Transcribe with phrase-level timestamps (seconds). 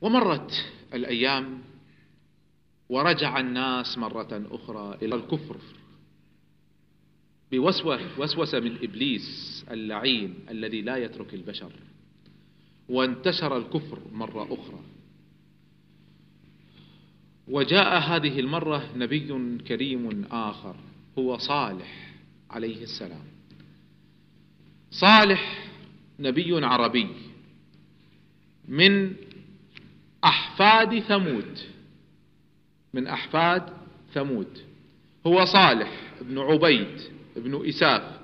[0.00, 1.62] ومرت الأيام
[2.88, 5.56] ورجع الناس مرة أخرى إلى الكفر
[7.52, 11.72] بوسوسة من إبليس اللعين الذي لا يترك البشر
[12.88, 14.80] وانتشر الكفر مرة أخرى.
[17.48, 20.76] وجاء هذه المرة نبي كريم آخر
[21.18, 22.14] هو صالح
[22.50, 23.24] عليه السلام.
[24.90, 25.70] صالح
[26.18, 27.08] نبي عربي
[28.68, 29.14] من
[30.26, 31.58] أحفاد ثمود.
[32.94, 33.62] من أحفاد
[34.14, 34.58] ثمود.
[35.26, 37.00] هو صالح ابن عبيد
[37.36, 38.20] ابن إساف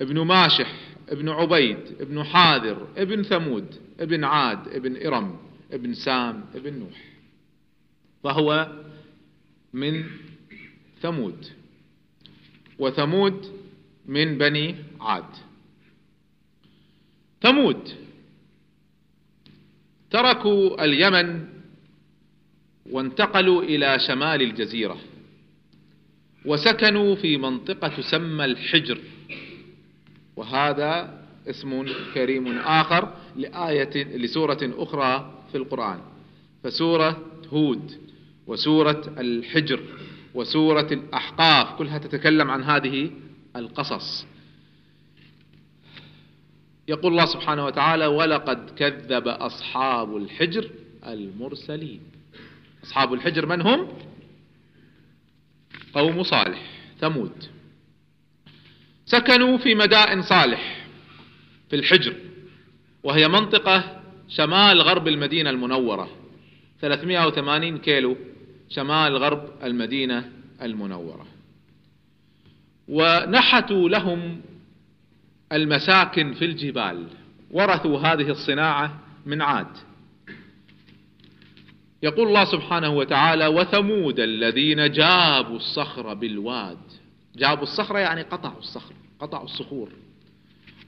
[0.00, 0.74] ابن ماشح
[1.08, 5.38] ابن عبيد ابن حاذر ابن ثمود ابن عاد ابن إرم
[5.72, 7.04] ابن سام ابن نوح.
[8.22, 8.72] فهو
[9.72, 10.04] من
[11.02, 11.46] ثمود.
[12.78, 13.60] وثمود
[14.06, 15.24] من بني عاد.
[17.42, 18.09] ثمود
[20.10, 21.44] تركوا اليمن
[22.90, 24.96] وانتقلوا إلى شمال الجزيرة
[26.44, 28.98] وسكنوا في منطقة تسمى الحجر.
[30.36, 36.00] وهذا اسم كريم آخر لآية لسورة أخرى في القرآن
[36.64, 37.92] فسورة هود
[38.46, 39.80] وسورة الحجر
[40.34, 43.10] وسورة الأحقاف كلها تتكلم عن هذه
[43.56, 44.26] القصص.
[46.90, 50.70] يقول الله سبحانه وتعالى ولقد كذب أصحاب الحجر
[51.06, 52.00] المرسلين.
[52.84, 53.88] أصحاب الحجر من هم؟
[55.94, 56.62] قوم صالح
[57.00, 57.32] ثمود.
[59.06, 60.86] سكنوا في مدائن صالح
[61.70, 62.14] في الحجر
[63.02, 66.10] وهي منطقة شمال غرب المدينة المنورة
[66.80, 68.16] 380 كيلو
[68.68, 70.30] شمال غرب المدينة
[70.62, 71.26] المنورة.
[72.88, 74.40] ونحتوا لهم
[75.52, 77.06] المساكن في الجبال.
[77.50, 79.66] ورثوا هذه الصناعة من عاد.
[82.02, 86.78] يقول الله سبحانه وتعالى وثمود الذين جابوا الصخر بالواد.
[87.36, 89.88] جابوا الصخرة يعني قطعوا الصخر قطعوا الصخور.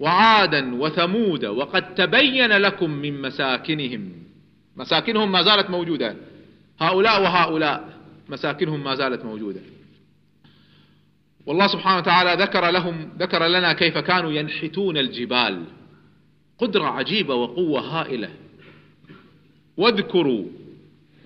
[0.01, 4.13] وعادا وثمود وقد تبين لكم من مساكنهم.
[4.77, 6.17] مساكنهم ما زالت موجودة.
[6.81, 9.61] هؤلاء وهؤلاء مساكنهم ما زالت موجودة.
[11.47, 15.65] والله سبحانه وتعالى ذكر لهم ذكر لنا كيف كانوا ينحتون الجبال.
[16.59, 18.31] قدرة عجيبة وقوة هائلة.
[19.77, 20.45] واذكروا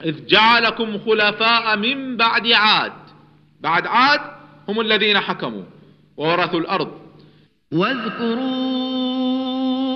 [0.05, 2.93] إذ جعلكم خلفاء من بعد عاد.
[3.61, 4.21] بعد عاد
[4.69, 5.63] هم الذين حكموا
[6.17, 6.93] وورثوا الأرض.
[7.73, 9.17] واذكروا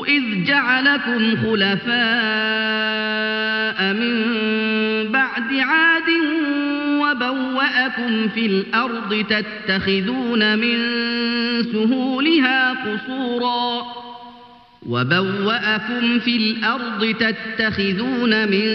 [0.07, 1.91] إذ جعلكم خلفاء
[3.95, 6.09] من بعد عاد
[7.31, 10.77] وبوأكم في الأرض تتخذون من
[11.73, 13.83] سهولها قصورا
[14.89, 18.67] وبوأكم في الأرض تتخذون من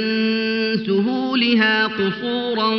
[0.85, 2.71] سهولها قصورا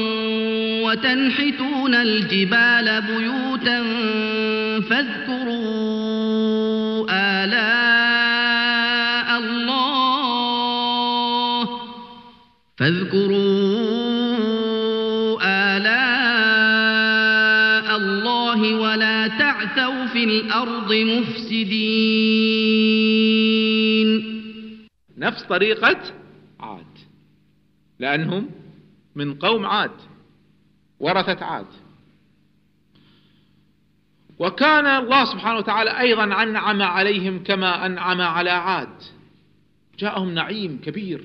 [0.83, 3.83] وتنحتون الجبال بيوتا
[4.91, 5.87] فاذكروا
[7.11, 8.07] آلاء
[9.39, 10.47] الله
[12.79, 14.06] فاذكروا
[20.29, 22.27] الأرض مفسدين.
[25.19, 25.99] نفس طريقة
[26.61, 26.87] عاد
[27.99, 28.51] لأنهم
[29.15, 29.91] من قوم عاد
[31.01, 31.67] ورثت عاد.
[34.39, 39.03] وكان الله سبحانه وتعالى أيضا أنعم عليهم كما أنعم على عاد.
[39.99, 41.25] جاءهم نعيم كبير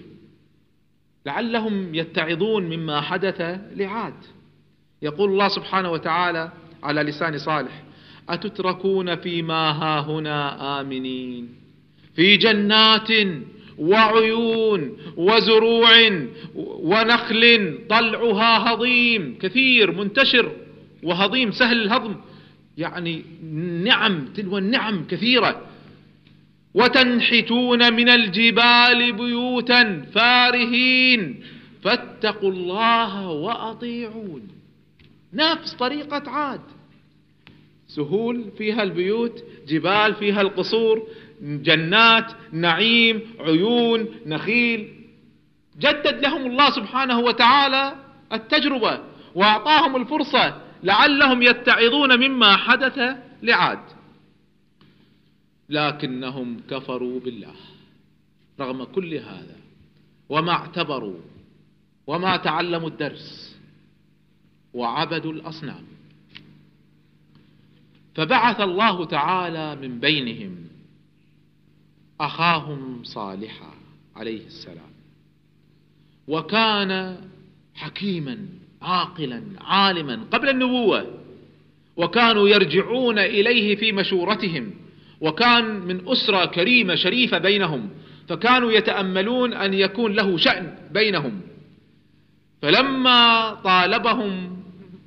[1.26, 3.42] لعلهم يتعظون مما حدث
[3.76, 4.14] لعاد.
[5.02, 6.52] يقول الله سبحانه وتعالى
[6.84, 7.84] على لسان صالح
[8.34, 11.50] أتتركون فيما هاهنا آمنين؟
[12.16, 13.10] في جنات
[13.78, 15.90] وعيون وزروع
[16.56, 20.52] ونخل طلعها هضيم كثير منتشر
[21.04, 22.16] وهضيم سهل الهضم.
[22.78, 23.24] يعني
[23.84, 25.62] نعم تلو النعم كثيرة.
[26.74, 31.44] وتنحتون من الجبال بيوتا فارهين.
[31.82, 34.48] فاتقوا الله وأطيعون.
[35.34, 36.62] نفس طريقة عاد.
[37.96, 41.08] سهول فيها البيوت جبال فيها القصور
[41.42, 44.94] جنات نعيم عيون نخيل.
[45.80, 47.96] جدد لهم الله سبحانه وتعالى
[48.34, 49.00] التجربة
[49.36, 53.00] وأعطاهم الفرصة لعلهم يتعظون مما حدث
[53.44, 53.80] لعاد.
[55.70, 57.56] لكنهم كفروا بالله
[58.60, 59.56] رغم كل هذا
[60.30, 61.20] وما اعتبروا
[62.08, 63.58] وما تعلموا الدرس
[64.74, 65.84] وعبدوا الأصنام.
[68.16, 70.56] فبعث الله تعالى من بينهم
[72.22, 73.74] أخاهم صالحا
[74.16, 74.92] عليه السلام.
[76.28, 77.18] وكان
[77.76, 78.38] حكيما
[78.82, 81.18] عاقلا عالما قبل النبوة.
[81.98, 84.74] وكانوا يرجعون إليه في مشورتهم.
[85.22, 87.90] وكان من أسرة كريمة شريفة بينهم.
[88.28, 91.42] فكانوا يتأملون أن يكون له شأن بينهم.
[92.62, 94.64] فلما طالبهم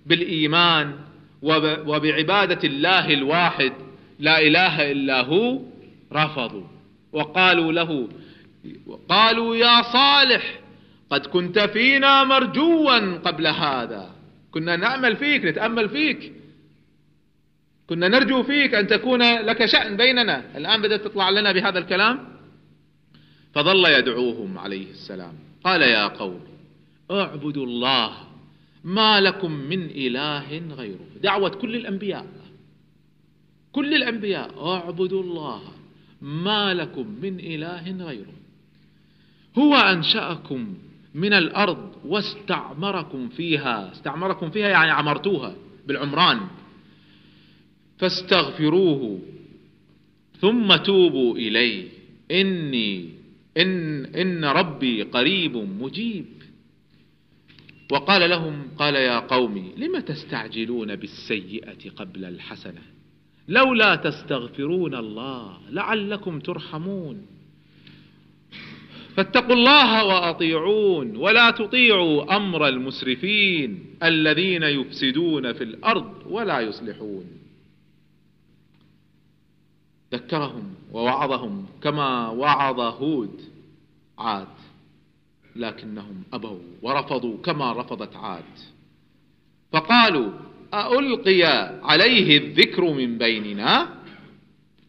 [0.06, 1.03] بالإيمان
[1.42, 3.72] وبعبادة الله الواحد
[4.19, 5.60] لا إله إلا هو
[6.12, 6.66] رفضوا.
[7.12, 8.08] وقالوا له
[9.08, 10.60] قالوا يا صالح
[11.10, 14.10] قد كنت فينا مرجوا قبل هذا.
[14.50, 16.32] كنا نأمل فيك نتأمل فيك.
[17.87, 20.56] كنا نرجو فيك أن تكون لك شأن بيننا.
[20.56, 22.28] الآن بدأت تطلع لنا بهذا الكلام.
[23.54, 25.34] فظل يدعوهم عليه السلام.
[25.64, 26.40] قال يا قوم
[27.10, 28.12] اعبدوا الله
[28.84, 31.06] ما لكم من إله غيره.
[31.22, 32.26] دعوة كل الأنبياء.
[33.72, 35.62] كل الأنبياء اعبدوا الله.
[36.22, 38.34] ما لكم من إله غيره.
[39.58, 40.75] هو أنشأكم
[41.14, 43.92] من الأرض واستعمركم فيها.
[43.92, 45.54] استعمركم فيها يعني عمرتوها
[45.87, 46.40] بالعمران.
[47.98, 49.20] فاستغفروه
[50.40, 51.88] ثم توبوا إليه.
[52.30, 53.08] إني
[53.56, 56.26] إن, إن ربي قريب مجيب.
[57.92, 62.82] وقال لهم قال يا قوم لم تستعجلون بالسيئة قبل الحسنة؟
[63.48, 67.26] لولا تستغفرون الله لعلكم ترحمون.
[69.16, 77.25] فاتقوا الله وأطيعون ولا تطيعوا أمر المسرفين الذين يفسدون في الأرض ولا يصلحون.
[80.12, 83.40] ذكرهم ووعظهم كما وعظ هود
[84.19, 84.63] عاد.
[85.56, 88.44] لكنهم أبوا ورفضوا كما رفضت عاد.
[89.72, 90.32] فقالوا
[90.74, 91.42] ألقي
[91.82, 93.88] عليه الذكر من بيننا؟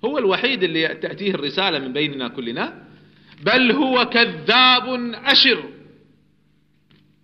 [0.06, 2.84] هو الوحيد اللي تأتيه الرسالة من بيننا كلنا؟
[3.44, 5.70] بل هو كذاب أشر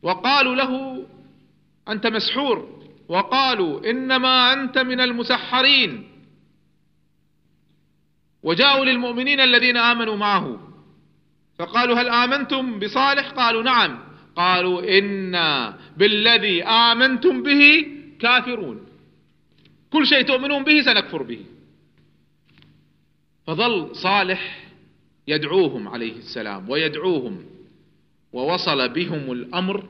[0.02, 1.04] وقالوا له
[1.88, 2.82] أنت مسحور.
[3.08, 6.08] وقالوا إنما أنت من المسحرين.
[8.44, 10.71] وجاءوا للمؤمنين الذين آمنوا معه.
[11.62, 14.00] فقالوا هل آمنتم بصالح؟ قالوا نعم.
[14.36, 17.88] قالوا إنا بالذي آمنتم به
[18.20, 18.86] كافرون.
[19.94, 21.40] كل شيء تؤمنون به سنكفر به.
[23.48, 24.64] فظل صالح
[25.28, 27.46] يدعوهم عليه السلام ويدعوهم
[28.34, 29.90] ووصل بهم الأمر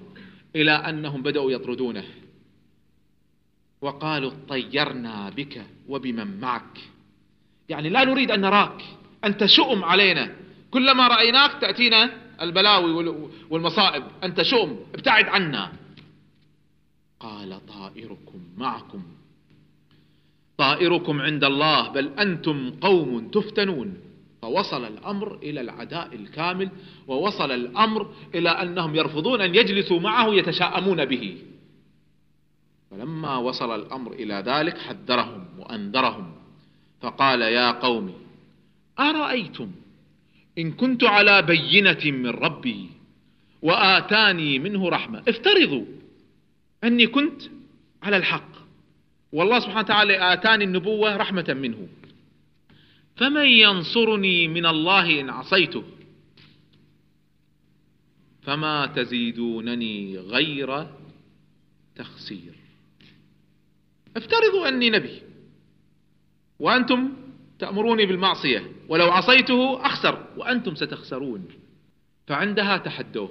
[0.55, 2.03] إلى أنهم بدأوا يطردونه.
[3.81, 6.77] وقالوا طيرنا بك وبمن معك.
[7.69, 8.81] يعني لا نريد أن نراك.
[9.23, 10.40] أنت شؤم علينا.
[10.71, 12.09] كلما رأيناك تأتينا
[12.41, 12.91] البلاوي
[13.49, 14.03] والمصائب.
[14.23, 15.71] أنت شؤم ابتعد عنا.
[17.19, 19.03] قال طائركم معكم.
[20.57, 23.97] طائركم عند الله بل أنتم قوم تفتنون.
[24.41, 26.69] فوصل الأمر إلى العداء الكامل
[27.07, 31.37] ووصل الأمر إلى أنهم يرفضون أن يجلسوا معه يتشاءمون به.
[32.91, 36.31] فلما وصل الأمر إلى ذلك حذرهم وأنذرهم.
[37.01, 38.13] فقال يا قوم
[38.99, 39.71] أرأيتم
[40.57, 42.89] إن كنت على بينة من ربي
[43.61, 45.23] وآتاني منه رحمة.
[45.27, 45.85] افترضوا
[46.83, 47.41] أني كنت
[48.03, 48.51] على الحق.
[49.31, 51.87] والله سبحانه وتعالى آتاني النبوة رحمة منه.
[53.15, 55.83] فمن ينصرني من الله إن عصيته؟
[58.41, 60.87] فما تزيدونني غير
[61.95, 62.53] تخسير.
[64.17, 65.21] افترضوا أني نبي
[66.59, 67.13] وأنتم
[67.59, 68.71] تأمروني بالمعصية.
[68.91, 71.47] ولو عصيته أخسر وأنتم ستخسرون.
[72.27, 73.29] فعندها تحدوه.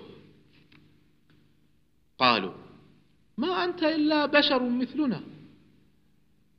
[2.19, 2.53] قالوا
[3.39, 5.21] ما أنت إلا بشر مثلنا.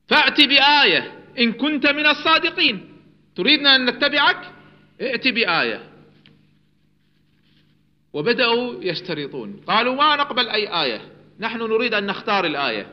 [0.08, 2.92] فأت بآية إن كنت من الصادقين.
[3.36, 4.52] تريدنا أن نتبعك؟
[5.00, 5.92] ائت بآية.
[8.12, 12.92] وبدأوا يشترطون قالوا ما نقبل أي آية؟ نحن نريد أن نختار الآية.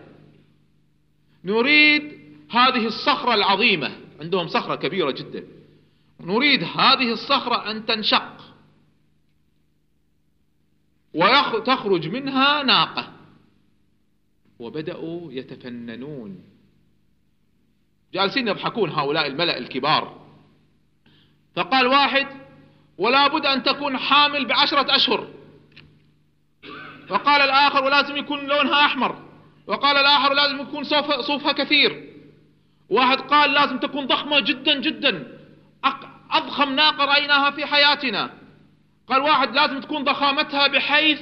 [1.44, 3.92] نريد هذه الصخرة العظيمة.
[4.22, 5.59] عندهم صخرة كبيرة جدا.
[6.22, 8.56] نريد هذه الصخرة أن تنشق.
[11.14, 13.12] وتخرج منها ناقة.
[14.60, 16.44] وبدأوا يتفننون.
[18.14, 20.28] جالسين يضحكون هؤلاء الملأ الكبار.
[21.56, 22.28] فقال واحد
[22.98, 25.28] ولا بد أن تكون حامل بعشرة أشهر.
[27.10, 29.24] وقال الآخر ولازم يكون لونها أحمر.
[29.68, 32.14] وقال الآخر لازم يكون صوف صوفها كثير.
[32.90, 35.39] واحد قال لازم تكون ضخمة جدا جدا.
[36.32, 38.34] أضخم ناقة رأيناها في حياتنا.
[39.08, 41.22] قال واحد لازم تكون ضخامتها بحيث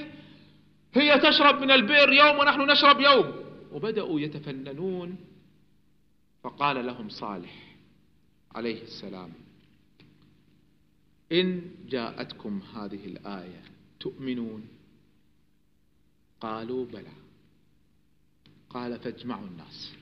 [0.93, 3.33] هي تشرب من البئر يوم ونحن نشرب يوم.
[3.71, 5.17] وبدأوا يتفننون.
[6.43, 7.75] فقال لهم صالح
[8.55, 9.33] عليه السلام
[11.31, 13.61] إن جاءتكم هذه الآية
[13.99, 14.67] تؤمنون؟
[16.41, 17.13] قالوا بلى.
[18.69, 19.93] قال فاجمعوا الناس.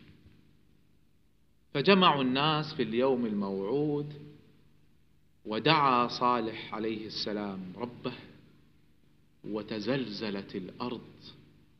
[1.74, 4.25] فجمعوا الناس في اليوم الموعود
[5.46, 8.14] ودعا صالح عليه السلام ربه
[9.44, 11.02] وتزلزلت الأرض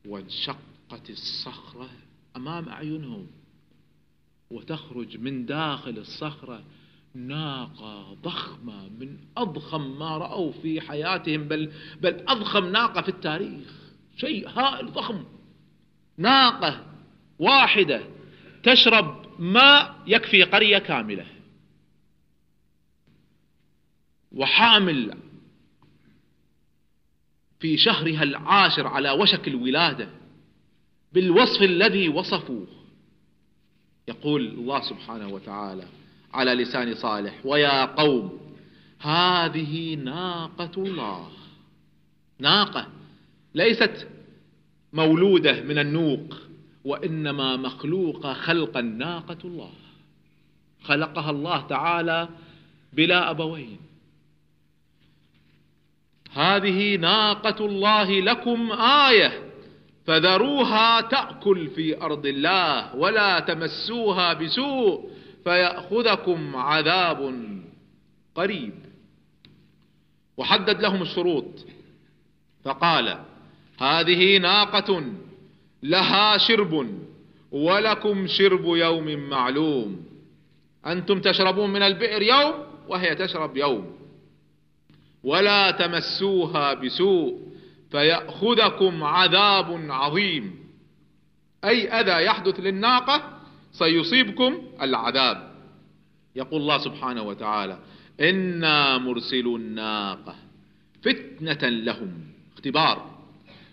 [0.08, 1.90] وانشقت الصخرة
[2.36, 3.28] أمام أعينهم
[4.52, 6.64] وتخرج من داخل الصخرة
[7.16, 13.74] ناقة ضخمة من أضخم ما رأوا في حياتهم بل, بل أضخم ناقة في التاريخ
[14.18, 15.24] شيء هائل ضخم.
[16.18, 16.86] ناقة
[17.40, 18.02] واحدة
[18.64, 21.26] تشرب ماء يكفي قرية كاملة.
[24.36, 25.18] وحامل
[27.60, 30.10] في شهرها العاشر على وشك الولادة
[31.14, 32.68] بالوصف الذي وصفوه.
[34.08, 35.88] يقول الله سبحانه وتعالى
[36.34, 38.40] على لسان صالح ويا قوم
[39.00, 41.32] هذه ناقة الله.
[42.40, 42.88] ناقة
[43.56, 44.08] ليست
[44.94, 46.36] مولودة من النوق
[46.86, 49.72] وإنما مخلوقة خلقا ناقة الله.
[50.84, 52.30] خلقها الله تعالى
[52.94, 53.85] بلا أبوين.
[56.36, 59.42] هذه ناقة الله لكم آية
[60.06, 65.10] فذروها تأكل في أرض الله ولا تمسوها بسوء
[65.44, 67.50] فيأخذكم عذاب
[68.36, 68.74] قريب.
[70.38, 71.66] وحدد لهم الشروط.
[72.64, 73.20] فقال
[73.80, 75.04] هذه ناقة
[75.84, 77.00] لها شرب
[77.52, 80.06] ولكم شرب يوم معلوم.
[80.86, 82.54] أنتم تشربون من البئر يوم
[82.88, 84.05] وهي تشرب يوم.
[85.26, 87.40] ولا تمسوها بسوء
[87.92, 90.56] فيأخذكم عذاب عظيم.
[91.66, 93.40] أي أذى يحدث للناقة
[93.72, 95.56] سيصيبكم العذاب.
[96.36, 97.80] يقول الله سبحانه وتعالى
[98.22, 100.36] إنا مرسل الناقة
[101.04, 102.12] فتنة لهم.
[102.54, 103.16] اختبار.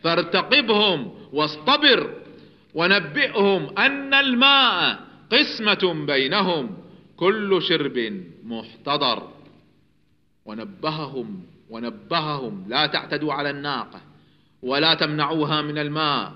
[0.03, 2.15] فارتقبهم واصطبر
[2.75, 5.01] ونبئهم أن الماء
[5.33, 6.77] قسمة بينهم.
[7.17, 9.32] كل شرب محتضر.
[10.45, 12.65] ونبههم ونبههم.
[12.69, 14.01] لا تعتدوا على الناقة
[14.63, 16.33] ولا تمنعوها من الماء.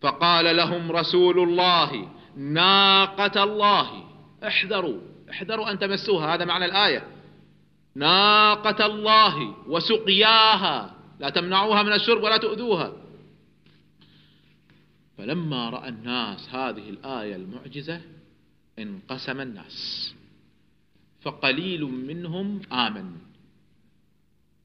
[0.00, 4.04] فقال لهم رسول الله ناقة الله.
[4.46, 6.34] احذروا احذروا أن تمسوها.
[6.34, 7.06] هذا معنى الآية.
[7.94, 10.94] ناقة الله وسقياها.
[11.20, 12.92] لا تمنعوها من الشرب ولا تؤذوها.
[15.18, 18.00] فلما رأى الناس هذه الآية المعجزة
[18.78, 20.14] انقسم الناس.
[21.20, 23.12] فقليل منهم آمن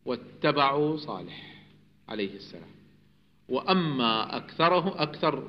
[0.05, 1.55] واتبعوا صالح
[2.09, 2.75] عليه السلام.
[3.49, 5.43] وأما أكثره أكثر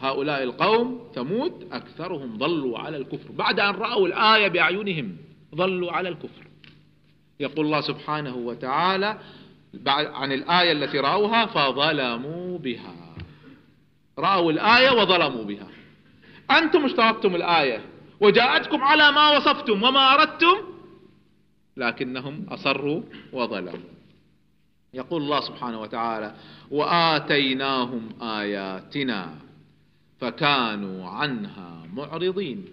[0.00, 3.32] هؤلاء القوم ثمود أكثرهم ظلوا على الكفر.
[3.32, 5.16] بعد أن رأوا الآية بأعينهم
[5.54, 6.46] ظلوا على الكفر.
[7.40, 9.18] يقول الله سبحانه وتعالى
[9.86, 13.14] عن الآية التي رأوها فظلموا بها.
[14.18, 15.68] رأوا الآية وظلموا بها.
[16.50, 17.84] أنتم اشتركتم الآية؟
[18.20, 20.56] وجاءتكم على ما وصفتم وما أردتم
[21.76, 23.88] لكنهم أصروا وظلموا.
[24.94, 26.34] يقول الله سبحانه وتعالى
[26.70, 29.34] وآتيناهم آياتنا
[30.20, 32.64] فكانوا عنها معرضين.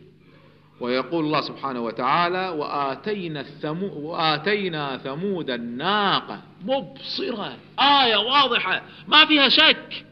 [0.79, 6.41] ويقول الله سبحانه وتعالى وآتينا, الثمو وآتينا ثمود الناقة.
[6.65, 10.05] مبصرة آية واضحة ما فيها شك.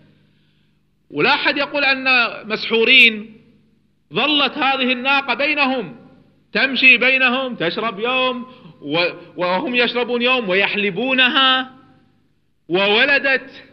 [1.12, 2.08] ولا أحد يقول أن
[2.48, 3.43] مسحورين.
[4.14, 5.96] ظلت هذه الناقة بينهم.
[6.54, 8.46] تمشي بينهم تشرب يوم
[9.38, 11.72] وهم يشربون يوم ويحلبونها.
[12.70, 13.64] وولدت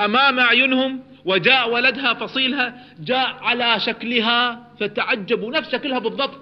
[0.00, 6.40] أمام أعينهم وجاء ولدها فصيلها جاء على شكلها فتعجبوا نفس شكلها بالضبط.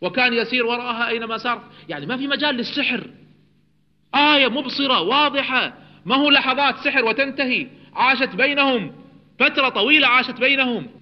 [0.00, 3.06] وكان يسير وراءها أينما سار يعني ما في مجال للسحر.
[4.14, 5.72] آية مبصرة واضحة.
[6.04, 8.92] ما هو لحظات سحر وتنتهي؟ عاشت بينهم.
[9.38, 10.99] فترة طويلة عاشت بينهم.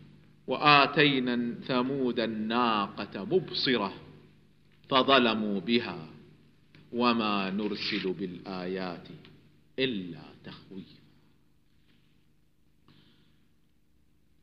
[0.49, 3.95] وآتينا ثمود الناقة مبصرة
[4.89, 6.09] فظلموا بها
[6.93, 9.09] وما نرسل بالآيات
[9.79, 10.99] إلا تخويف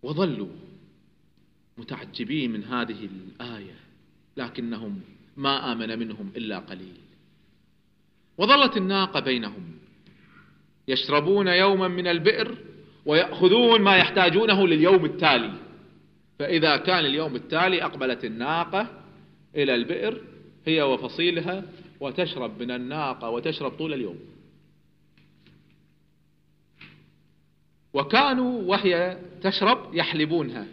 [0.04, 0.56] وظلوا
[1.78, 3.76] متعجبين من هذه الآية
[4.38, 5.02] لكنهم
[5.38, 6.98] ما آمن منهم إلا قليل.
[8.38, 9.72] وظلت الناقة بينهم
[10.88, 12.58] يشربون يوما من البئر
[13.06, 15.65] ويأخذون ما يحتاجونه لليوم التالي.
[16.40, 19.04] فإذا كان اليوم التالي أقبلت الناقة
[19.56, 20.22] إلى البئر
[20.66, 21.64] هي وفصيلها
[22.00, 24.20] وتشرب من الناقة وتشرب طول اليوم.
[27.94, 30.68] وكانوا وهي تشرب يحلبونها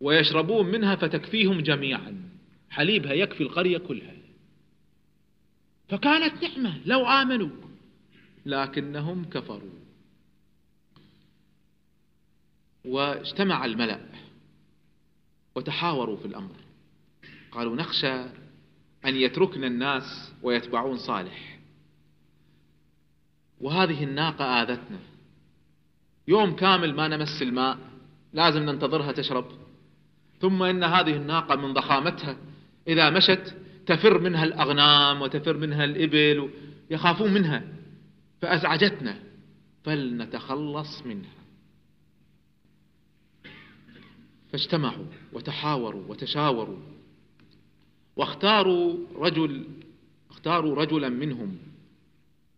[0.00, 2.22] ويشربون منها فتكفيهم جميعا.
[2.70, 4.14] حليبها يكفي القرية كلها.
[5.88, 7.50] فكانت نعمة لو آمنوا
[8.46, 9.81] لكنهم كفروا.
[12.84, 14.00] واجتمع الملأ
[15.54, 16.56] وتحاوروا في الأمر.
[17.52, 18.14] قالوا نخشى
[19.04, 21.58] أن يتركنا الناس ويتبعون صالح.
[23.60, 24.98] وهذه الناقة آذتنا.
[26.28, 27.78] يوم كامل ما نمس الماء
[28.32, 29.44] لازم ننتظرها تشرب.
[30.40, 32.36] ثم إن هذه الناقة من ضخامتها
[32.88, 36.50] إذا مشت تفر منها الأغنام وتفر منها الإبل
[36.90, 37.64] يخافون منها.
[38.40, 39.18] فأزعجتنا.
[39.84, 41.41] فلنتخلص منها.
[44.52, 46.78] فاجتمعوا وتحاوروا وتشاوروا.
[48.16, 49.64] واختاروا رجل
[50.30, 51.58] اختاروا رجلا منهم.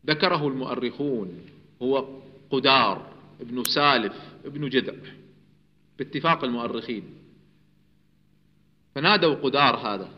[0.07, 1.41] ذكره المؤرخون
[1.83, 2.09] هو
[2.51, 4.95] قدار ابن سالف ابن جذع
[5.99, 7.05] باتفاق المؤرخين.
[8.95, 10.11] فنادوا قدار هذا.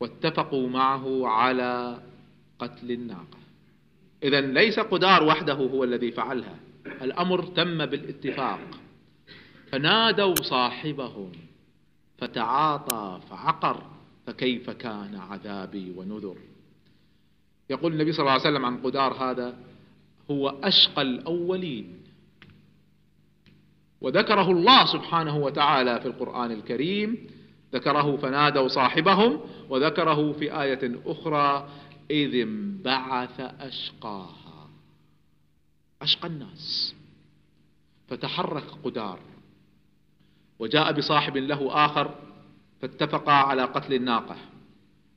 [0.00, 2.02] واتفقوا معه على
[2.58, 3.38] قتل الناقة.
[4.22, 6.56] إذا ليس قدار وحده هو الذي فعلها.
[6.86, 8.60] الأمر تم بالاتفاق.
[9.74, 11.32] فنادوا صاحبهم
[12.18, 13.82] فتعاطى فعقر
[14.26, 16.36] فكيف كان عذابي ونذر؟
[17.70, 19.56] يقول النبي صلى الله عليه وسلم عن قدار هذا
[20.30, 22.02] هو أشقى الأولين.
[24.00, 27.26] وذكره الله سبحانه وتعالى في القرآن الكريم
[27.72, 31.68] ذكره فنادوا صاحبهم وذكره في آية أخرى
[32.10, 34.68] إذ انبعث أشقاها.
[36.02, 36.94] أشقى الناس.
[38.08, 39.33] فتحرك قدار.
[40.58, 42.14] وجاء بصاحب له آخر
[42.82, 44.36] فاتفقا على قتل الناقة.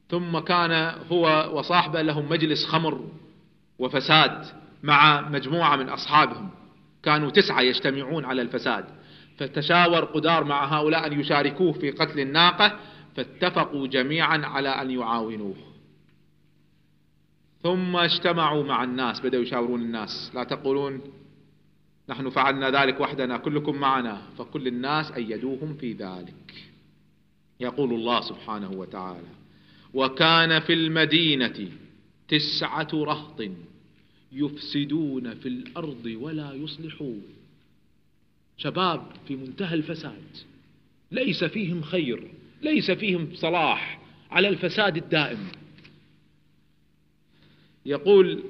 [0.10, 3.10] ثم كان هو وصاحبه لهم مجلس خمر
[3.80, 4.46] وفساد
[4.84, 6.50] مع مجموعة من أصحابهم.
[7.04, 8.86] كانوا تسعة يجتمعون على الفساد.
[9.38, 12.80] فتشاور قدار مع هؤلاء أن يشاركوه في قتل الناقة.
[13.16, 15.56] فاتفقوا جميعا على أن يعاونوه.
[17.64, 20.32] ثم اجتمعوا مع الناس بدأوا يشاورون الناس.
[20.34, 21.02] لا تقولون
[22.10, 26.54] نحن فعلنا ذلك وحدنا كلكم معنا فكل الناس أيدوهم في ذلك.
[27.60, 29.28] يقول الله سبحانه وتعالى
[29.94, 31.70] وكان في المدينة
[32.28, 33.44] تسعة رهط
[34.32, 37.24] يفسدون في الأرض ولا يصلحون.
[38.58, 40.38] شباب في منتهى الفساد
[41.12, 44.02] ليس فيهم خير ليس فيهم صلاح
[44.32, 45.48] على الفساد الدائم.
[47.86, 48.44] يقول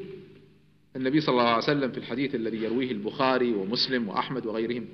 [0.98, 4.86] النبي صلى الله عليه وسلم في الحديث الذي يرويه البخاري ومسلم وأحمد وغيرهم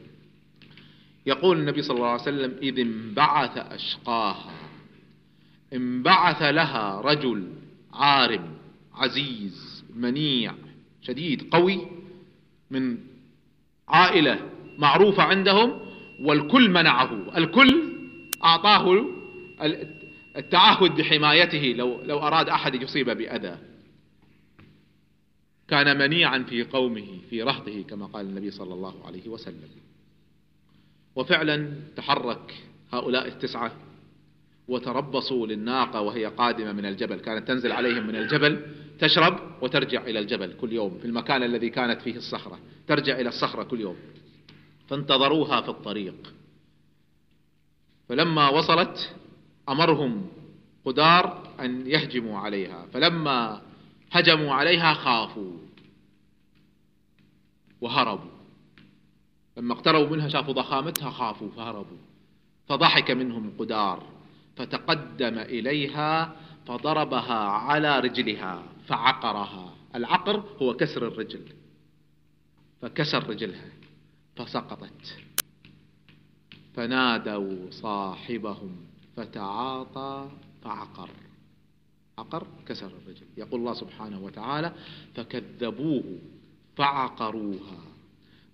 [1.26, 4.52] يقول النبي صلى الله عليه وسلم إذ انبعث أشقاها
[5.74, 7.48] انبعث لها رجل
[7.94, 8.54] عارم
[8.94, 10.54] عزيز منيع
[11.02, 11.88] شديد قوي
[12.72, 12.98] من
[13.88, 14.40] عائلة
[14.78, 15.80] معروفة عندهم
[16.20, 17.84] والكل منعه الكل
[18.44, 19.06] أعطاه
[20.38, 23.58] التعهد بحمايته لو, لو أراد أحد يصيب بأذى.
[25.74, 29.70] كان منيعا في قومه في رهطه كما قال النبي صلى الله عليه وسلم.
[31.16, 32.54] وفعلا تحرك
[32.92, 33.72] هؤلاء التسعة
[34.68, 38.66] وتربصوا للناقة وهي قادمة من الجبل كانت تنزل عليهم من الجبل
[39.00, 43.64] تشرب وترجع إلى الجبل كل يوم في المكان الذي كانت فيه الصخرة ترجع إلى الصخرة
[43.64, 43.98] كل يوم.
[44.88, 46.34] فانتظروها في الطريق.
[48.10, 49.16] فلما وصلت
[49.70, 50.28] أمرهم
[50.86, 53.62] قدار أن يهجموا عليها فلما
[54.12, 55.63] هجموا عليها خافوا.
[57.84, 58.32] وهربوا.
[59.58, 61.98] لما اقتربوا منها شافوا ضخامتها خافوا فهربوا.
[62.68, 64.04] فضحك منهم قدار
[64.56, 69.74] فتقدم إليها فضربها على رجلها فعقرها.
[69.96, 71.46] العقر هو كسر الرجل.
[72.82, 73.70] فكسر رجلها
[74.36, 75.18] فسقطت.
[76.74, 78.76] فنادوا صاحبهم
[79.16, 80.30] فتعاطى
[80.64, 81.10] فعقر.
[82.18, 83.26] عقر كسر الرجل.
[83.38, 84.74] يقول الله سبحانه وتعالى
[85.16, 86.20] فكذبوه.
[86.76, 87.84] فعقروها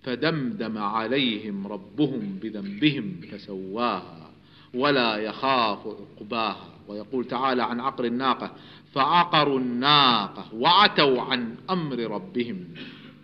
[0.04, 4.32] فدمدم عليهم ربهم بذنبهم فسواها
[4.74, 6.70] ولا يخاف عقباها.
[6.88, 8.52] ويقول تعالى عن عقر الناقة
[8.94, 12.68] فعقروا الناقة وعتوا عن أمر ربهم.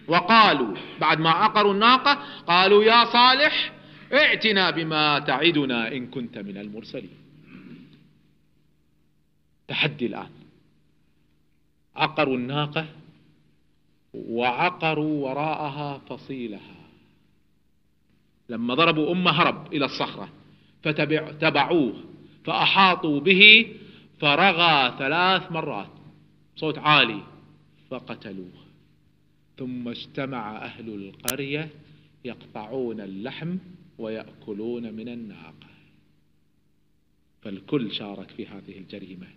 [0.07, 2.13] وقالوا بعد ما عقروا الناقة
[2.47, 3.73] قالوا يا صالح
[4.13, 7.17] ائتنا بما تعدنا إن كنت من المرسلين.
[9.67, 10.29] تحدي الآن.
[11.95, 12.85] عقروا الناقة
[14.29, 16.75] وعقروا وراءها فصيلها.
[18.49, 20.29] لما ضربوا أمه هرب إلى الصخرة
[20.83, 21.93] فتبعوه
[22.43, 23.73] فأحاطوا به
[24.19, 25.89] فرغى ثلاث مرات.
[26.55, 27.21] صوت عالي
[27.89, 28.65] فقتلوه.
[29.57, 31.69] ثم اجتمع أهل القرية
[32.25, 33.57] يقطعون اللحم
[33.97, 35.67] ويأكلون من الناقة.
[37.41, 39.27] فالكل شارك في هذه الجريمة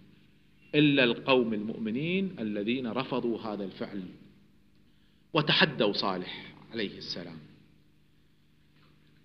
[0.74, 4.02] إلا القوم المؤمنين الذين رفضوا هذا الفعل.
[5.32, 7.38] وتحدوا صالح عليه السلام.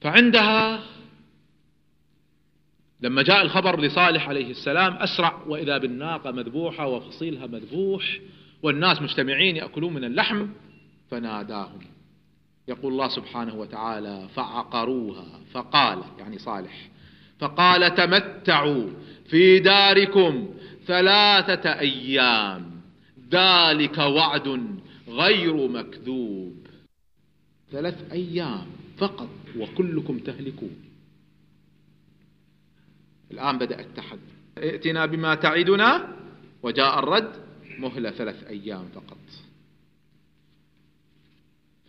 [0.01, 0.83] فعندها
[3.01, 8.19] لما جاء الخبر لصالح عليه السلام أسرع وإذا بالناقة مذبوحة وفصيلها مذبوح
[8.63, 10.47] والناس مجتمعين يأكلون من اللحم
[11.11, 11.81] فناداهم.
[12.67, 16.89] يقول الله سبحانه وتعالى فعقروها فقال يعني صالح
[17.39, 18.89] فقال تمتعوا
[19.29, 20.49] في داركم
[20.87, 22.81] ثلاثة أيام
[23.31, 24.77] ذلك وعد
[25.13, 26.67] غير مكذوب.
[27.71, 30.75] ثلاث أيام فقط وكلكم تهلكون.
[33.31, 34.33] الآن بدأ التحدي.
[34.57, 36.17] ائتنا بما تعدنا.
[36.63, 37.43] وجاء الرد.
[37.79, 39.17] مهلة ثلاث أيام فقط.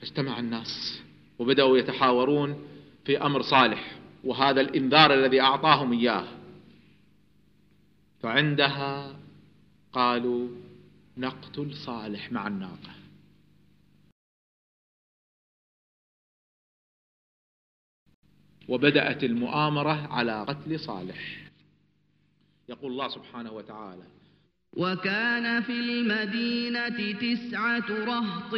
[0.01, 1.03] فاجتمع الناس
[1.39, 2.67] وبدأوا يتحاورون
[3.05, 3.99] في أمر صالح.
[4.25, 6.29] وهذا الإنذار الذي أعطاهم إياه.
[8.23, 9.17] فعندها
[9.93, 10.49] قالوا
[11.17, 13.04] نقتل صالح مع الناقة.
[18.69, 21.45] وبدأت المؤامرة على قتل صالح.
[22.69, 24.03] يقول الله سبحانه وتعالى
[24.77, 28.55] وكان في المدينة تسعة رهط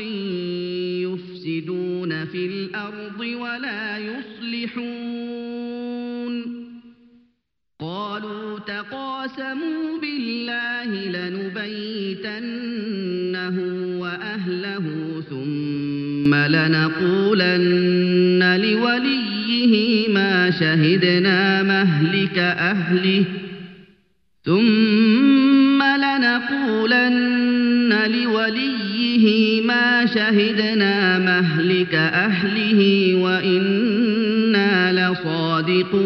[1.07, 5.47] يفسدون في الأرض ولا يصلحون.
[7.81, 10.85] قالوا تقاسموا بالله
[11.17, 12.47] لنبيتنه
[14.01, 14.87] وأهله
[15.31, 17.77] ثم لنقولن
[18.61, 19.16] لوليه
[20.09, 23.25] ما شهدنا مهلك أهله.
[24.45, 27.33] ثم لنقولن
[28.13, 35.97] لوليه ما شهدنا مهلك أهله وإنا لصادقون.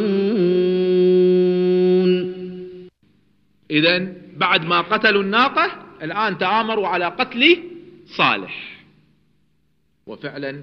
[3.70, 5.70] إذا بعد ما قتلوا الناقة
[6.02, 7.58] الآن تآمروا على قتل
[8.06, 8.82] صالح.
[10.06, 10.60] وفعلا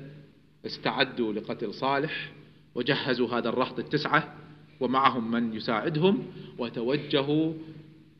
[0.65, 2.31] استعدوا لقتل صالح.
[2.77, 4.33] وجهزوا هذا الرهط التسعة
[4.79, 6.23] ومعهم من يساعدهم
[6.57, 7.53] وتوجهوا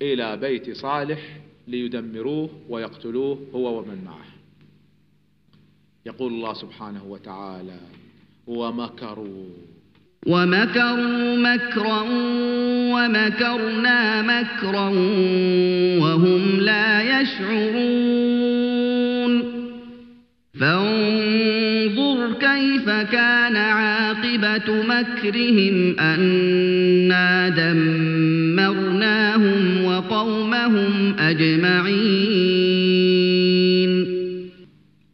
[0.01, 1.19] إلى بيت صالح
[1.67, 4.25] ليدمروه ويقتلوه هو ومن معه.
[6.05, 7.79] يقول الله سبحانه وتعالى
[8.47, 9.49] ومكروا.
[10.27, 12.01] ومكروا مكرا
[12.93, 14.89] ومكرنا مكرا
[16.01, 18.77] وهم لا يشعرون.
[20.59, 21.56] فانظر
[22.39, 29.03] كيف كان عاقبة مكرهم أنا دمرناهم
[29.83, 32.77] وقومهم أجمعين؟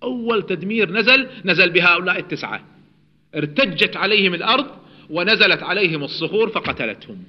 [0.04, 2.64] أول تدمير نزل نزل بهؤلاء التسعة.
[3.36, 4.68] ارتجت عليهم الأرض
[5.10, 7.24] ونزلت عليهم الصخور فقتلتهم.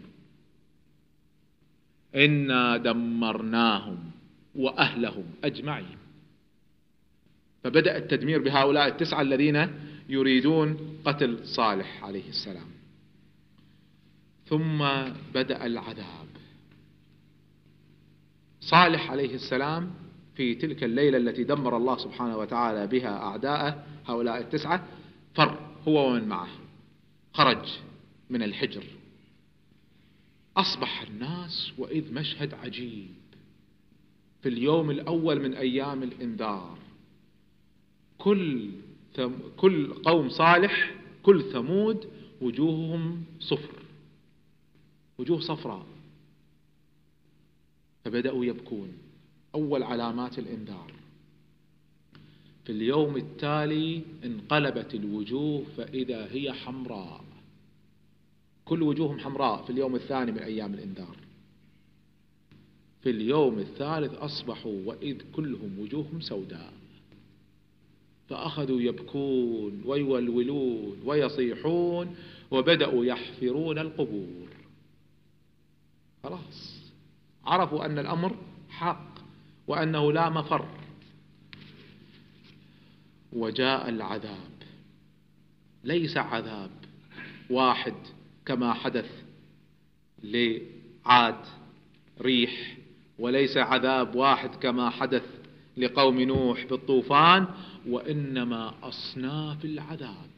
[2.14, 3.98] إنا دمرناهم
[4.54, 6.03] وأهلهم أجمعين.
[7.64, 9.68] فبدأ التدمير بهؤلاء التسعة الذين
[10.08, 12.66] يريدون قتل صالح عليه السلام.
[14.46, 14.78] ثم
[15.34, 16.28] بدأ العذاب.
[18.60, 19.90] صالح عليه السلام
[20.34, 24.84] في تلك الليلة التي دمر الله سبحانه وتعالى بها أعداءه هؤلاء التسعة
[25.34, 26.48] فر هو ومن معه.
[27.32, 27.68] خرج
[28.30, 28.84] من الحجر.
[30.56, 33.14] أصبح الناس وإذ مشهد عجيب.
[34.42, 36.83] في اليوم الأول من أيام الإنذار
[38.24, 38.70] كل
[39.56, 42.08] كل قوم صالح كل ثمود
[42.40, 43.82] وجوههم صفر.
[45.18, 45.86] وجوه صفراء.
[48.04, 48.92] فبدأوا يبكون.
[49.54, 50.92] أول علامات الإنذار.
[52.64, 57.24] في اليوم التالي انقلبت الوجوه فإذا هي حمراء.
[58.64, 61.16] كل وجوههم حمراء في اليوم الثاني من أيام الإنذار.
[63.02, 66.83] في اليوم الثالث أصبحوا وإذ كلهم وجوههم سوداء.
[68.28, 72.16] فأخذوا يبكون ويولولون ويصيحون
[72.50, 74.48] وبدأوا يحفرون القبور.
[76.22, 76.80] خلاص.
[77.44, 78.36] عرفوا أن الأمر
[78.70, 79.14] حق
[79.66, 80.68] وأنه لا مفر.
[83.32, 84.54] وجاء العذاب.
[85.84, 86.70] ليس عذاب
[87.50, 87.94] واحد
[88.46, 89.22] كما حدث
[90.22, 91.44] لعاد
[92.20, 92.76] ريح
[93.18, 95.43] وليس عذاب واحد كما حدث
[95.76, 97.46] لقوم نوح في الطوفان
[97.88, 100.30] وإنما أصناف العذاب.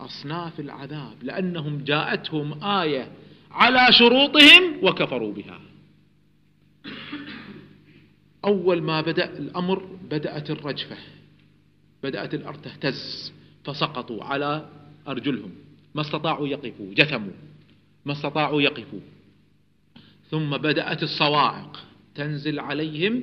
[0.00, 3.12] أصناف العذاب لأنهم جاءتهم آية
[3.50, 5.60] على شروطهم وكفروا بها.
[8.44, 9.78] أول ما بدأ الأمر
[10.10, 10.96] بدأت الرجفة
[12.02, 13.32] بدأت الأرض تهتز
[13.64, 14.68] فسقطوا على
[15.08, 15.50] أرجلهم.
[15.94, 17.32] ما استطاعوا يقفوا جثموا.
[18.04, 19.00] ما استطاعوا يقفوا.
[20.30, 21.85] ثم بدأت الصواعق.
[22.16, 23.22] تنزل عليهم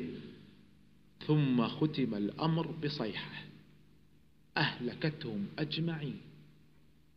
[1.27, 3.31] ثم ختم الأمر بصيحة.
[4.57, 6.17] أهلكتهم أجمعين.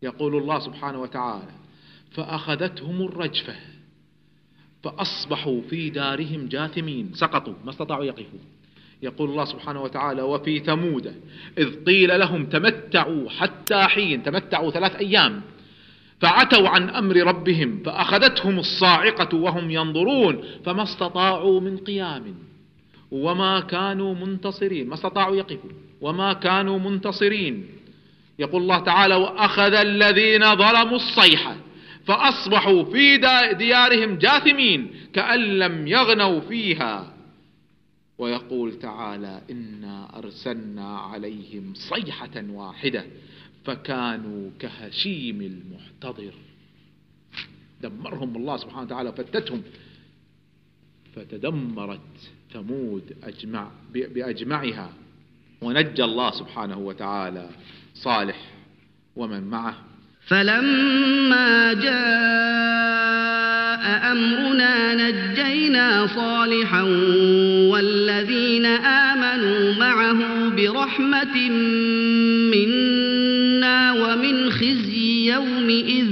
[0.02, 1.52] يقول الله سبحانه وتعالى
[2.10, 3.56] فأخذتهم الرجفة
[4.82, 7.10] فأصبحوا في دارهم جاثمين.
[7.14, 8.38] سقطوا ما استطاعوا يقفوا.
[9.02, 11.22] يقول الله سبحانه وتعالى وفي ثمود
[11.58, 15.42] إذ قيل لهم تمتعوا حتى حين تمتعوا ثلاث أيام.
[16.20, 22.35] فعتوا عن أمر ربهم فأخذتهم الصاعقة وهم ينظرون فما استطاعوا من قيام
[23.11, 27.66] وما كانوا منتصرين ما استطاعوا يقفوا وما كانوا منتصرين.
[28.38, 31.57] يقول الله تعالى وأخذ الذين ظلموا الصيحة
[32.07, 33.16] فأصبحوا في
[33.52, 37.12] ديارهم جاثمين كأن لم يغنوا فيها.
[38.18, 43.05] ويقول تعالى إنا أرسلنا عليهم صيحة واحدة
[43.66, 46.33] فكانوا كهشيم المحتضر.
[47.83, 49.62] دمرهم الله سبحانه وتعالى فتتهم
[51.16, 52.00] فتدمرت
[52.52, 54.92] ثمود أجمع بأجمعها.
[55.61, 57.48] ونجى الله سبحانه وتعالى
[57.94, 58.37] صالح
[59.16, 59.76] ومن معه.
[60.26, 62.76] فلما جاء
[64.12, 66.83] أمرنا نجينا صالحا
[67.72, 71.37] والذين آمنوا معه برحمة
[75.26, 76.10] يومئذ.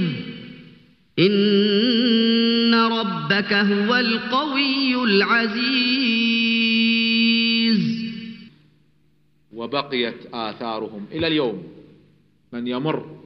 [1.19, 6.05] إن ربك هو القوي العزيز.
[9.53, 11.63] وبقيت آثارهم إلى اليوم.
[12.53, 13.19] من يمر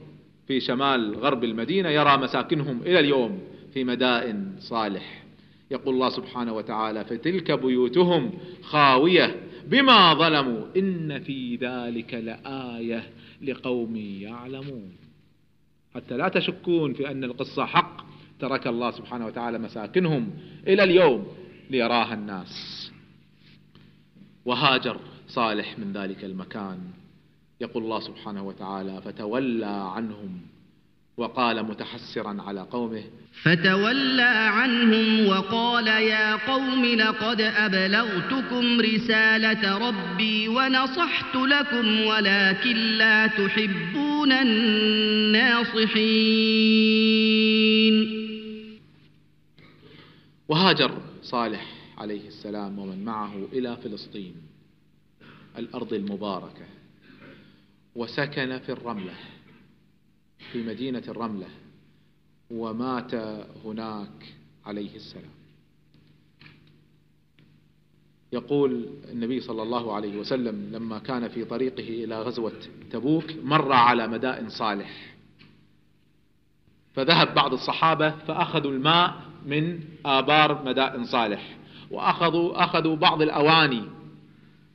[0.48, 3.40] في شمال غرب المدينة يرى مساكنهم إلى اليوم
[3.74, 5.24] في مدائن صالح.
[5.70, 10.64] يقول الله سبحانه وتعالى فتلك بيوتهم خاوية بما ظلموا.
[10.76, 13.10] إن في ذلك لآية
[13.42, 15.09] لقوم يعلمون.
[15.94, 18.10] حتى لا تشكون في أن القصة حق.
[18.40, 20.30] ترك الله سبحانه وتعالى مساكنهم
[20.66, 21.26] إلى اليوم
[21.70, 22.92] ليراها الناس.
[24.44, 24.96] وهاجر
[25.28, 26.78] صالح من ذلك المكان.
[27.60, 30.40] يقول الله سبحانه وتعالى فتولى عنهم
[31.16, 33.02] وقال متحسرا على قومه
[33.42, 46.10] فتولى عنهم وقال يا قوم لقد أبلغتكم رسالة ربي ونصحت لكم ولكن لا تحبون الناصحين.
[50.48, 54.34] وهاجر صالح عليه السلام ومن معه إلى فلسطين
[55.58, 56.66] الأرض المباركة
[57.94, 59.14] وسكن في الرملة
[60.52, 61.48] في مدينة الرملة
[62.50, 63.14] ومات
[63.64, 64.34] هناك
[64.66, 65.39] عليه السلام.
[68.32, 72.52] يقول النبي صلى الله عليه وسلم لما كان في طريقه إلى غزوة
[72.90, 75.14] تبوك مر على مدائن صالح.
[76.94, 79.14] فذهب بعض الصحابة فأخذوا الماء
[79.46, 81.56] من آبار مدائن صالح.
[81.90, 83.82] وأخذوا أخذوا بعض الأواني.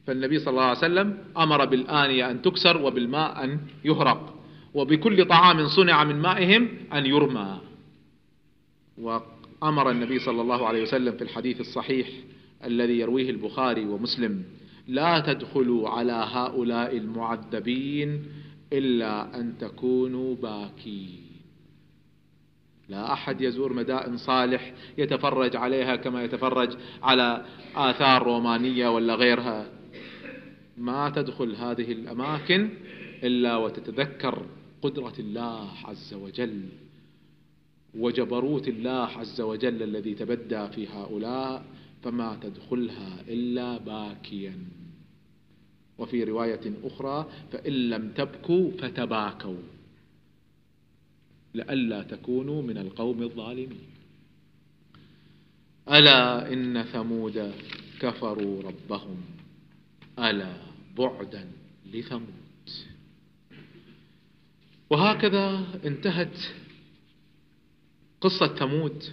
[0.07, 4.35] فالنبي صلى الله عليه وسلم أمر بالآنية أن تكسر وبالماء أن يهرق.
[4.73, 7.59] وبكل طعام صنع من مائهم أن يرمى.
[8.97, 12.07] وأمر النبي صلى الله عليه وسلم في الحديث الصحيح
[12.63, 14.43] الذي يرويه البخاري ومسلم
[14.87, 18.25] لا تدخلوا على هؤلاء المعذبين
[18.73, 21.21] إلا أن تكونوا باكين.
[22.89, 29.65] لا أحد يزور مدائن صالح يتفرج عليها كما يتفرج على آثار رومانية ولا غيرها.
[30.77, 32.69] ما تدخل هذه الأماكن
[33.23, 34.45] إلا وتتذكر
[34.81, 36.61] قدرة الله عز وجل
[37.97, 41.65] وجبروت الله عز وجل الذي تبدى في هؤلاء.
[42.05, 44.57] فما تدخلها إلا باكيا.
[45.97, 49.57] وفي رواية أخرى فإن لم تبكوا فتباكوا.
[51.53, 53.79] لئلا تكونوا من القوم الظالمين.
[55.89, 57.53] ألا إن ثمود
[57.99, 59.21] كفروا ربهم.
[60.19, 60.53] ألا
[60.97, 61.51] بعدا
[61.93, 62.69] لثمود.
[64.89, 66.37] وهكذا انتهت
[68.21, 69.03] قصة ثمود.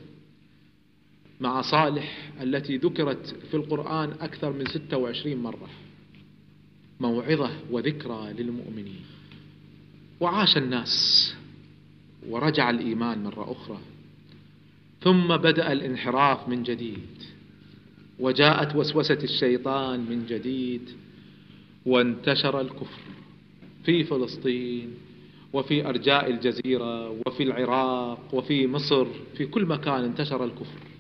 [1.43, 5.69] مع صالح التي ذكرت في القرآن أكثر من 26 مرة.
[7.01, 9.01] موعظة وذكرى للمؤمنين.
[10.21, 11.35] وعاش الناس
[12.29, 13.79] ورجع الإيمان مرة أخرى.
[15.01, 17.23] ثم بدأ الانحراف من جديد.
[18.19, 20.91] وجاءت وسوسة الشيطان من جديد.
[21.87, 23.03] وانتشر الكفر
[23.85, 24.95] في فلسطين
[25.53, 29.07] وفي أرجاء الجزيرة وفي العراق وفي مصر.
[29.37, 30.92] في كل مكان انتشر الكفر.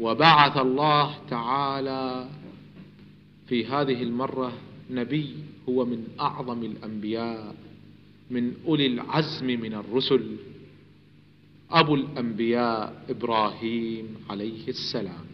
[0.00, 2.28] وبعث الله تعالى
[3.46, 4.52] في هذه المرة
[4.90, 5.34] نبي
[5.68, 7.54] هو من أعظم الأنبياء
[8.30, 10.36] من أولي العزم من الرسل
[11.70, 15.29] أبو الأنبياء إبراهيم عليه السلام.